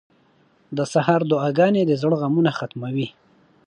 [0.77, 3.07] •د سهار دعاګانې د زړه غمونه ختموي.